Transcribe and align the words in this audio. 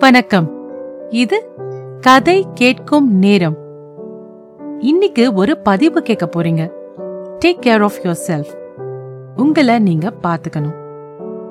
வணக்கம். 0.00 0.50
இது 1.08 1.50
கதை 2.00 2.46
கேட்கும் 2.54 3.14
நேரம். 3.14 3.56
இன்னைக்கு 4.78 5.32
ஒரு 5.32 5.58
பதிவு 5.58 6.02
கேட்க 6.02 6.26
போறீங்க. 6.26 6.70
Take 7.44 7.58
care 7.66 7.82
of 7.82 8.00
your 8.02 8.16
self 8.28 8.52
உங்களை 9.36 9.78
நீங்க 9.78 10.12
பாத்துக்கணும் 10.22 10.74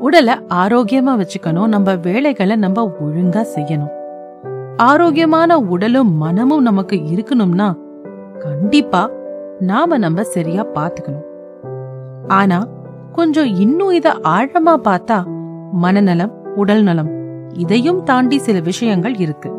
உடலை 0.00 0.34
ஆரோக்கியமா 0.34 1.22
வச்சுக்கணும். 1.22 1.66
நம்ம 1.66 1.94
வேலைகளை 1.94 2.56
நம்ம 2.56 2.92
ஒழுங்கா 3.00 3.46
செய்யணும். 3.54 3.90
ஆரோக்கியமான 4.76 5.58
உடலும் 5.58 6.12
மனமும் 6.12 6.62
நமக்கு 6.62 6.96
இருக்கணும்னா 6.96 7.74
கண்டிப்பா 8.38 9.10
நாம 9.58 9.98
நம்ம 9.98 10.22
சரியா 10.22 10.66
பாத்துக்கணும் 10.66 11.26
ஆனா 12.28 12.66
கொஞ்சம் 13.12 13.54
இன்னும் 13.54 13.90
இத 13.90 14.12
ஆழமா 14.12 14.76
பார்த்தா 14.84 15.24
மனநலம் 15.72 16.32
உடல் 16.56 16.82
நலம் 16.82 17.15
இதையும் 17.58 18.02
தாண்டி 18.02 18.38
சில 18.38 18.60
விஷயங்கள் 18.60 19.14
இருக்கு. 19.14 19.52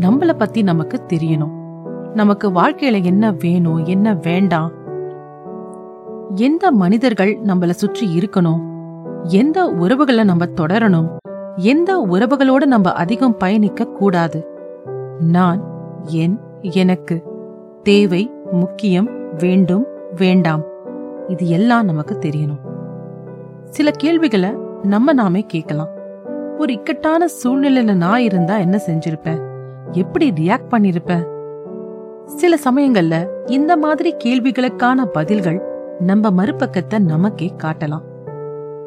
நம்மள 0.00 0.32
பத்தி 0.32 0.62
நமக்கு 0.62 1.00
தெரியணும். 1.08 1.56
நமக்கு 2.14 2.50
வாழ்க்கையில 2.50 3.02
என்ன 3.04 3.34
வேணும் 3.38 3.84
என்ன 3.84 4.14
வேண்டாம்? 4.22 4.70
எந்த 6.34 6.72
மனிதர்கள் 6.72 7.38
நம்மள 7.46 7.70
சுற்றி 7.70 8.18
இருக்கணும்? 8.18 8.60
எந்த 9.22 9.68
உறவுகளை 9.68 10.24
நம்ம 10.24 10.46
தொடரணும்? 10.46 11.16
எந்த 11.56 12.06
உறவுகளோட 12.10 12.66
நம்ம 12.66 12.92
அதிகம் 12.92 13.36
பயணிக்க 13.36 13.84
கூடாது? 13.84 14.46
நான் 15.18 15.64
என் 16.02 16.38
எனக்கு 16.60 17.22
தேவை 17.82 18.32
முக்கியம் 18.52 19.08
வேண்டும் 19.38 19.86
வேண்டாம். 20.16 20.62
இது 21.26 21.48
எல்லாம் 21.48 21.84
நமக்கு 21.84 22.14
தெரியணும். 22.14 22.60
சில 23.64 23.90
கேள்விகளை 23.90 24.54
நம்ம 24.82 25.12
நாமே 25.12 25.40
கேட்கலாம். 25.40 25.96
ஒரு 26.58 26.72
இக்கட்டான 26.72 27.26
சூழ்நிலையில 27.44 27.94
நான் 27.94 28.20
இருந்தா 28.20 28.58
என்ன 28.58 28.80
செஞ்சிருப்பேன்? 28.86 29.40
எப்படி 29.92 30.30
ரியாக்ட் 30.30 30.70
பண்ணிருப்பேன்? 30.70 31.26
சில 32.24 32.56
சமயங்கள்ல 32.64 33.26
இந்த 33.46 33.76
மாதிரி 33.76 34.14
கேள்விகளுக்கான 34.24 35.04
பதில்கள் 35.04 35.62
நம்ம 35.98 36.30
மறுபக்கத்தை 36.30 36.98
நமக்கே 36.98 37.54
காட்டலாம். 37.64 38.02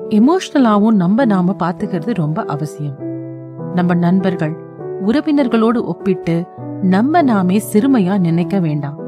எமோஷனலாவும் 0.10 0.92
நம்ம 0.92 1.26
நாம 1.26 1.56
பாத்துக்கிறது 1.60 2.14
ரொம்ப 2.14 2.44
அவசியம். 2.44 3.00
நம்ம 3.76 3.94
நண்பர்கள் 3.94 4.56
உறவினர்களோடு 5.06 5.84
ஒப்பிட்டு 5.84 6.46
நம்ம 6.82 7.22
நாமே 7.22 7.62
சிறுமையா 7.74 8.20
நினைக்க 8.20 8.60
வேண்டாம். 8.60 9.00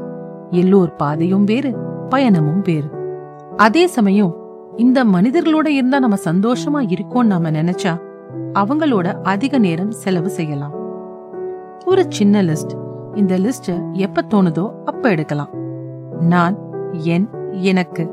எல்லோர் 0.50 0.96
பாதையும் 0.96 1.44
வேறு 1.44 1.76
பயணமும் 2.10 2.62
வேறு. 2.62 2.90
அதே 3.56 3.86
சமயம் 3.86 4.36
இந்த 4.76 5.04
மனிதர்களோட 5.04 5.66
இருந்தா 5.66 5.98
நம்ம 5.98 6.16
சந்தோஷமா 6.24 6.84
இருக்கோம் 6.88 7.26
நாம 7.26 7.50
நினைச்சா 7.50 8.12
அவங்களோட 8.54 9.22
அதிக 9.22 9.58
நேரம் 9.58 9.90
செலவு 9.90 10.30
செய்யலாம். 10.30 10.72
ஒரு 11.84 12.04
சின்ன 12.08 12.42
லிஸ்ட் 12.42 12.82
இந்த 13.14 13.38
லிஸ்ட் 13.38 13.92
எப்ப 13.92 14.22
தோணுதோ 14.34 14.72
அப்ப 14.84 15.10
எடுக்கலாம். 15.10 15.48
நான் 16.20 16.58
என் 16.92 17.28
எனக்கு. 17.50 18.10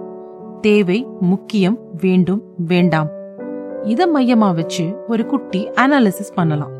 தேவை 0.61 1.08
முக்கியம் 1.20 1.80
வேண்டும் 2.02 2.44
வேண்டாம். 2.58 3.08
இத 3.81 4.08
மையமா 4.08 4.56
வச்சு 4.56 5.03
ஒரு 5.08 5.25
குட்டி 5.25 5.70
அனாலிசிஸ் 5.70 6.33
பண்ணலாம். 6.36 6.72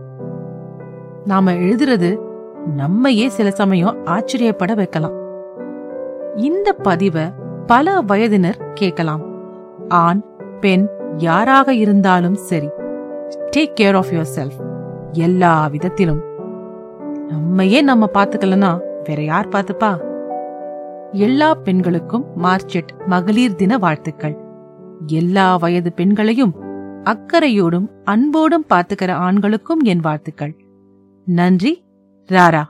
நாம 1.26 1.52
எழுதுறது 1.52 2.20
நம்மையே 2.76 3.28
சில 3.28 3.52
சமயம் 3.52 4.06
ஆச்சரியப்பட 4.06 4.74
வைக்கலாம். 4.74 5.14
இந்த 6.36 6.74
பதிவை 6.74 7.24
பல 7.66 8.02
வயதினர் 8.02 8.58
கேட்கலாம். 8.74 9.22
ஆண் 9.88 10.22
பெண் 10.60 10.88
யாராக 11.18 11.74
இருந்தாலும் 11.74 12.36
சரி. 12.36 12.70
Take 13.36 13.74
care 13.82 13.96
of 13.96 14.06
your 14.06 14.28
self 14.36 14.70
எல்லா 15.12 15.68
விதத்திலும். 15.68 16.22
நம்மையே 17.28 17.82
நம்ம 17.82 18.10
பார்த்துக்கலனா 18.14 18.80
வேற 19.04 19.24
யார் 19.24 19.48
பாத்துப்பா 19.48 20.00
எல்லா 21.12 21.56
பெண்களுக்கும் 21.56 22.26
மார்ச் 22.36 22.78
மகளிர் 23.08 23.56
தின 23.56 23.78
வாழ்த்துக்கள். 23.78 24.38
எல்லா 25.06 25.56
வயது 25.56 25.94
பெண்களையும் 25.94 26.56
அக்கறையோடும் 27.04 27.88
அன்போடும் 28.04 28.66
பார்த்துக்கிற 28.70 29.12
ஆண்களுக்கும் 29.12 29.82
என் 29.84 30.00
வாழ்த்துக்கள். 30.00 30.56
நன்றி 31.26 31.84
ராரா. 32.32 32.64